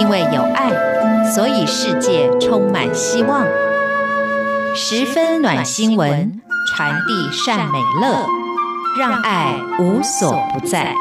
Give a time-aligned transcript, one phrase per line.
[0.00, 0.70] 因为有爱，
[1.30, 3.44] 所以世界充满希望。
[4.74, 8.26] 十分暖心文，传递善美乐，
[8.98, 10.94] 让爱无所不在。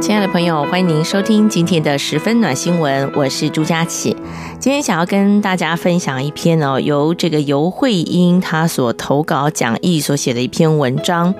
[0.00, 4.14] 亲爱的朋友，欢迎您收听今天的十分暖新闻，我是朱佳琪。
[4.58, 11.32] 今天想要跟大家分享一篇哦，由这个游慧英她所投稿讲义所写的一篇文章。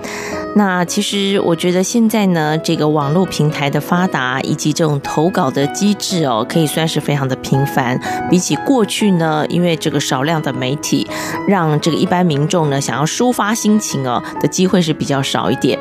[0.55, 7.99] 那其实我觉得现在呢，这个网络平台的发达以及这种投稿的机制哦，可以算是非常的频繁。
[8.31, 11.07] 比起过去呢，因为这个少量的媒体，
[11.49, 15.79] 让这个一般民众呢想要抒发心情哦的机会是比较少一点。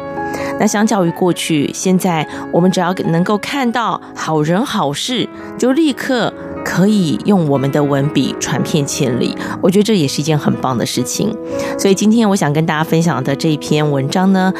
[0.60, 6.34] 那相较于过去，现在我们只要能够看到好人好事，就立刻
[6.66, 9.38] 可以用我们的文笔传遍千里。
[9.62, 11.34] 我觉得这也是一件很棒的事情。
[11.78, 14.52] 所以今天我想跟大家分享的这一篇文章呢，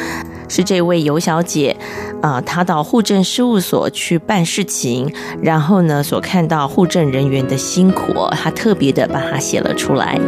[0.48, 1.76] 是这位游小姐
[2.22, 10.20] 啊，她到户政事务所去办事情，然后呢所看到户政人员的辛苦，她特别的把它写了出来。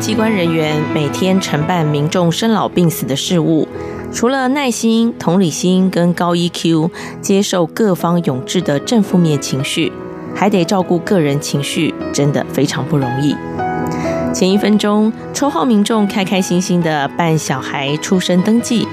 [0.00, 3.66] 机关人员每天承办民众生老病死的事务，
[4.12, 9.92] 除了耐心、同理心跟高 EQ，接受各方涌至的正负面情绪，
[10.34, 13.36] 还得照顾个人情绪，真的非常不容易。
[14.32, 18.86] 前一分钟，抽号民众开开心心的办小孩出生登记，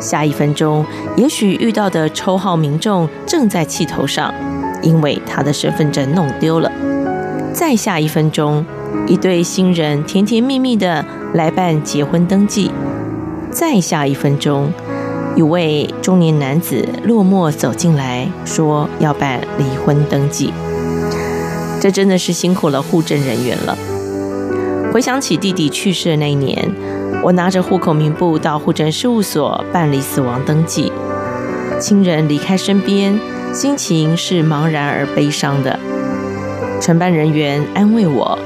[0.00, 0.84] 下一分钟，
[1.16, 4.34] 也许遇到的抽号民众正在气头上，
[4.82, 6.70] 因为他的身份证弄丢了。
[7.52, 8.64] 再下一分钟。
[9.06, 12.70] 一对新人甜甜蜜蜜的来办结婚登记，
[13.50, 14.72] 再下一分钟，
[15.36, 20.52] 一位中年男子落寞走进来说要办离婚登记。
[21.80, 23.76] 这真的是辛苦了户政人员了。
[24.92, 26.70] 回想起弟弟去世的那一年，
[27.22, 30.92] 我拿着户口名簿到户政事务所办理死亡登记，
[31.80, 33.18] 亲人离开身边，
[33.52, 35.78] 心情是茫然而悲伤的。
[36.80, 38.38] 承办人员安慰我。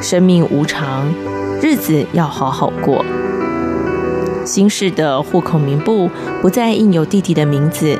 [0.00, 1.12] 生命无常，
[1.60, 3.04] 日子要好好过。
[4.44, 6.08] 新式的户口名簿
[6.40, 7.98] 不再印有弟弟的名字。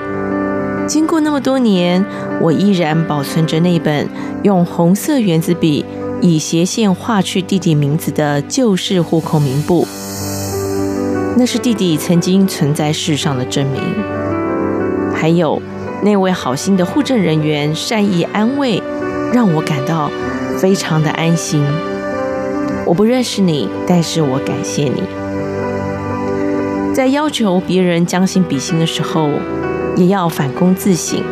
[0.87, 2.04] 经过那么多年，
[2.41, 4.08] 我依然保存着那本
[4.42, 5.84] 用红色原子笔
[6.22, 9.87] 以斜线画去弟弟名字的旧式户口名簿。
[11.37, 13.82] 那是弟弟曾经存在世上的证明。
[15.14, 15.60] 还有
[16.03, 18.82] 那位好心的户政人员善意安慰，
[19.32, 20.10] 让我感到。
[20.58, 21.64] 非常的安心。
[22.84, 25.02] 我不认识你，但是我感谢你。
[26.94, 29.30] 在要求别人将心比心的时候，
[29.96, 31.22] 也要反躬自省。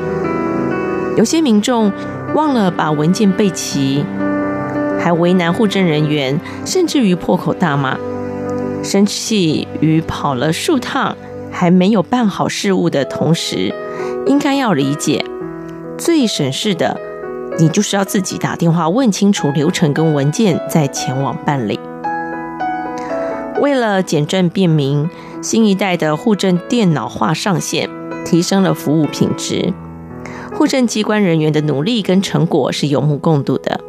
[1.17, 1.91] 有些民众
[2.35, 4.05] 忘了把文件备齐，
[5.01, 7.97] 还为难户政人员，甚至于破口大骂，
[8.83, 11.17] 生气于跑了数趟
[11.51, 13.75] 还没有办好事务的同时，
[14.27, 15.25] 应该要理解，
[15.99, 17.01] 最省事的。
[17.59, 21.81] 你就是要自己打电话问清楚流程跟文件，再前往办理。
[23.61, 25.09] 为了简政便民，
[25.41, 27.89] 新一代的户政电脑化上线，
[28.27, 29.73] 提升了服务品质。
[30.55, 33.81] 户政机关人员的努力跟成果是有目共睹的。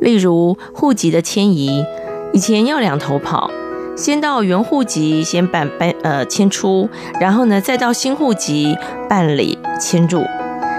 [0.00, 1.84] 例如户籍的迁移，
[2.32, 3.48] 以前要两头跑，
[3.96, 6.88] 先到原户籍先办办呃迁出，
[7.20, 8.76] 然后呢再到新户籍
[9.08, 10.24] 办理迁入。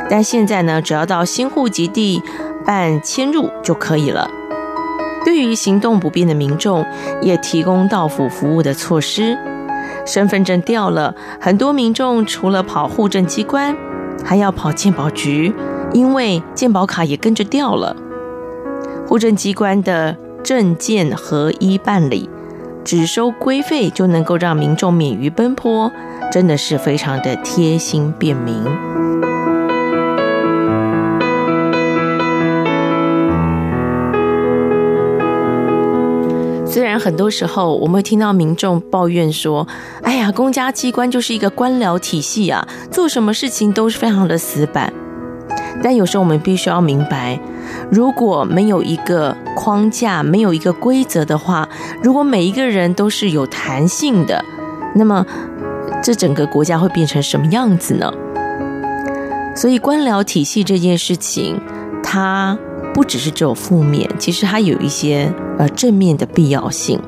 [0.09, 2.21] 但现在呢，只要到新户籍地
[2.65, 4.29] 办迁入就可以了。
[5.25, 6.85] 对于行动不便的民众，
[7.21, 9.37] 也提供到府服务的措施。
[10.05, 13.75] 身份证掉了，很多民众除了跑户政机关，
[14.23, 15.53] 还要跑健保局，
[15.93, 17.95] 因为健保卡也跟着掉了。
[19.07, 22.29] 户政机关的证件合一办理，
[22.83, 25.89] 只收规费就能够让民众免于奔波，
[26.31, 29.02] 真的是非常的贴心便民。
[36.73, 39.67] 虽然很多时候我们会听到民众抱怨说
[40.01, 44.91] ：“哎呀，公家机关就是一个官僚体系啊，做什么事情都是非常的死板。”
[45.83, 47.39] 但有时候我们必须要明白，
[47.91, 51.69] 如果没有一个框架，没有一个规则的话，
[52.01, 54.43] 如果每一个人都是有弹性的，
[54.95, 55.23] 那么
[56.01, 58.11] 这整个国家会变成什么样子呢？
[59.55, 61.61] 所以官僚体系这件事情，
[62.01, 62.57] 它
[62.95, 66.99] 不只是只有负面，其实它有一些呃正面的必要性。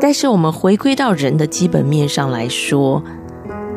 [0.00, 3.02] 但是我们回归到人的基本面上来说，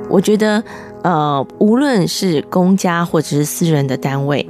[0.09, 0.63] 我觉得
[1.01, 4.47] 呃，无论是公家或者是私人的单位。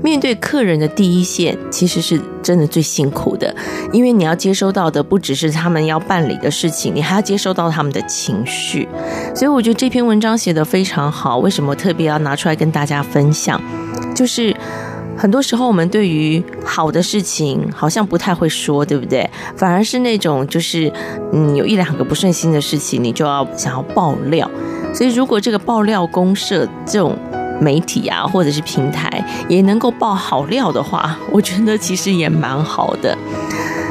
[0.00, 3.52] 面对客人的第一线，其实是真的最辛苦的，
[3.92, 8.88] 因为你要接收到的不只是他们要办理的事情，你还要接收到他们的情绪。
[9.34, 11.38] 所以我觉得这篇文章写得非常好。
[11.38, 13.60] 为什么特别要拿出来跟大家分享？
[14.14, 14.54] 就是
[15.18, 19.28] 很多时候我们对于好的事情好像不太会说，对不对？
[19.56, 20.90] 反而是那种就是
[21.32, 24.48] 嗯，有一两个不顺心的事情，你就要想要爆料。
[24.94, 27.18] 所以如果这个爆料公社这种。
[27.60, 29.10] 媒体啊，或者是平台
[29.48, 33.18] 也能够爆好料的话，我觉得其实也蛮好的。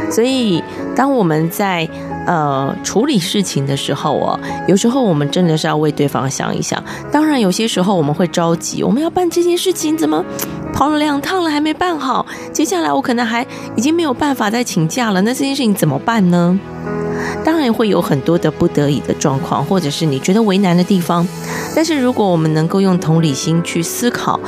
[0.09, 0.63] 所以，
[0.95, 1.85] 当我们在
[2.25, 4.39] 呃处理事情的时候哦，
[4.69, 6.81] 有时候我们真的是要为对方想一想。
[7.11, 10.23] 当然，有些时候我们会着急，我们要办这件事情，怎么
[10.77, 12.23] 跑了两趟了还没办好？
[12.53, 13.43] 接下来我可能还
[13.75, 16.59] 已经没有办法再请假了，那这件事情怎么办呢？
[17.43, 21.27] 当然会有很多的不得已的状况，或者是你觉得为难的地方。
[21.75, 24.39] 但是如果我们能够用同理心去思考，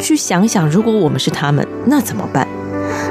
[0.00, 2.48] 去想想，如果我们是他们，那怎么办？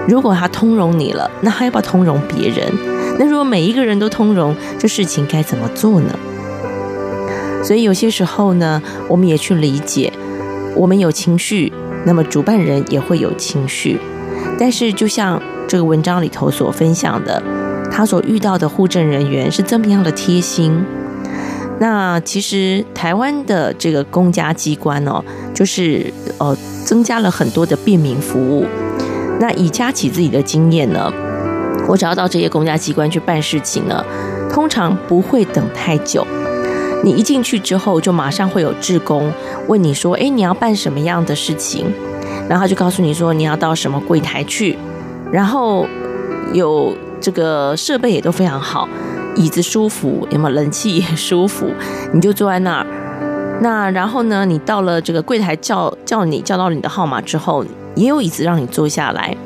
[0.06, 2.69] 如果他通融你了，那还要不要通融别人？
[3.18, 6.13] 那如果每一个人都通融，这事情该怎么做呢？
[7.63, 10.12] 所以有些时候呢，我们也去理解，
[10.75, 11.72] 我们有情绪，
[12.06, 14.00] 那么主办人也会有情绪。
[14.58, 17.42] 但是就像这个文章里头所分享的。
[17.96, 20.84] 他所遇到的户政人员是这么样的贴心，
[21.80, 25.24] 那其实台湾的这个公家机关哦，
[25.54, 28.66] 就是呃增加了很多的便民服务。
[29.40, 31.14] 那以佳琪自己的经验呢，
[31.88, 34.04] 我只要到这些公家机关去办事情呢，
[34.50, 36.26] 通常不会等太久。
[37.04, 39.32] 你一进去之后，就马上会有志工
[39.68, 41.86] 问你说：“哎，你要办什么样的事情？”
[42.50, 44.78] 然后他就告诉你说：“你要到什么柜台去？”
[45.32, 45.86] 然后
[46.54, 46.96] 有。
[47.24, 48.86] 这个设备也都非常好，
[49.38, 51.72] 椅子舒服，有没有冷气也舒服？
[52.12, 52.86] 你就坐在那儿。
[53.62, 57.64] 那然后呢，你到了这个柜台叫叫你叫到你的号码之后，
[57.96, 59.38] 也有椅子让你坐下来。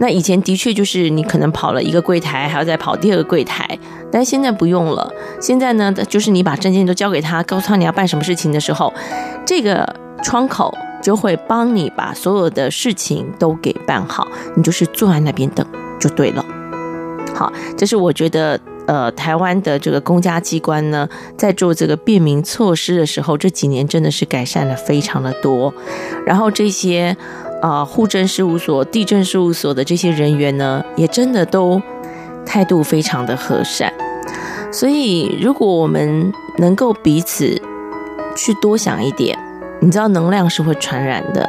[0.00, 3.78] 那以前的确就是你可能跑了一个柜台，还要再跑第二个柜台，
[4.12, 5.10] 但现在不用了。
[5.40, 8.92] 现在呢，就是你把证件都交给他，告诉他你要办什么事情的时候，
[9.44, 10.72] 这个窗口
[11.02, 15.66] 就会帮你把所有的事情都给办好，你就是坐在那边等
[15.98, 16.44] 就对了。
[17.34, 25.72] 好，这是我觉得，呃，台湾的这个公家机关呢，在做这个便民措施的时候，这几年真的是改善了非常的多。
[26.26, 27.16] 然后这些，
[27.62, 31.80] 呃，户政事务所、地政事务所的这些人员呢，也真的都
[32.44, 33.91] 态度非常的和善。
[34.72, 37.60] 所以，如果我们能够彼此
[38.34, 39.38] 去多想一点，
[39.80, 41.46] 你知道，能量是会传染的。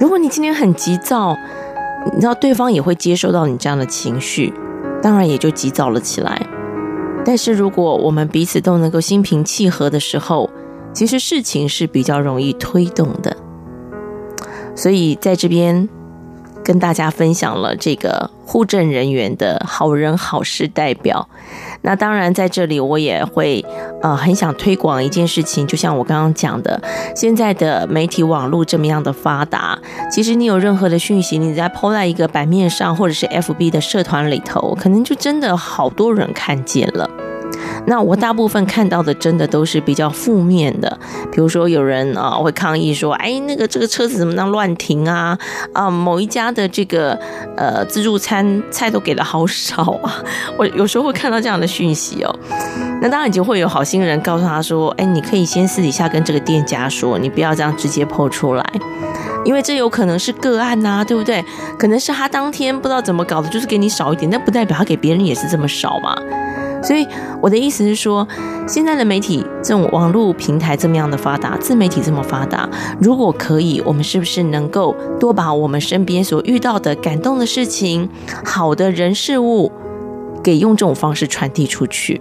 [0.00, 1.36] 如果你今天很急躁，
[2.14, 4.52] 你知道，对方也会接受到你这样的情绪。
[5.02, 6.40] 当然也就急躁了起来，
[7.22, 10.48] 但是如果我们彼此都能够心平气和的时候，
[10.94, 13.36] 其实事情是比较容易推动的。
[14.74, 15.86] 所以在这边。
[16.64, 21.28] 跟大家分享了这个户政人员的好人好事代表。
[21.82, 23.62] 那当然，在这里我也会
[24.00, 26.82] 呃很想推广一件事情，就像我刚刚讲的，
[27.14, 29.78] 现在的媒体网络这么样的发达，
[30.10, 37.08] 其实你有任何的讯息，你在 PO 在一个版面上，或者是 FB 的社团里头，可能就真的好多人看见了。
[37.86, 40.98] 那我大部分看到的，真的都是比较负面的，
[41.30, 45.38] 比如说有人啊会抗议说，哎，那个这个车子怎么能乱停啊？
[45.72, 47.18] 啊，某一家的这个
[47.56, 50.22] 呃自助餐菜都给的好少啊！
[50.56, 52.34] 我有时候会看到这样的讯息哦。
[53.02, 58.64] 那当然就会有好心人告诉他说，哎，你可以先私底下跟这个店家说，你不要这样直接 po 出来，
[59.44, 61.44] 因为这有可能是个案呐，对不对？
[61.78, 66.16] 可能是他当天不知道怎么搞的，就是给你少一点，但不代表他给别人也是这么少嘛。
[66.84, 67.06] 所以
[67.40, 68.28] 我的意思是说，
[68.68, 72.68] 现在的媒体这种网络平台这么样的发达，自媒体这么发达，
[73.00, 78.10] 如果可以，我们是不是能够多把我们身边所遇到的感动的事情、
[78.44, 79.72] 好的人事物，
[80.42, 82.20] 给用这种方式传递出去？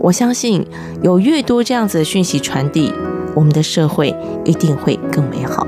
[0.00, 0.66] 我相信
[1.02, 2.92] 有越多这样子的讯息传递，
[3.34, 4.14] 我们的社会
[4.44, 5.66] 一定会更美好。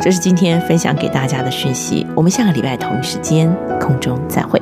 [0.00, 4.60] 这是今天分享给大家的讯息，我们下个礼拜同一时间空中再会。